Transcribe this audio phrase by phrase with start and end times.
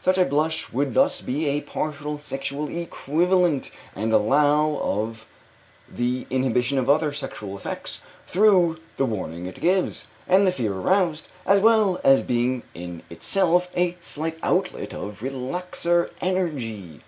[0.00, 5.26] Such a blush would thus be a partial sexual equivalent, and allow of
[5.92, 11.26] the inhibition of other sexual effects, through the warning it gives, and the fear aroused,
[11.44, 17.00] as well as being in itself a slight outlet of relaxor energy.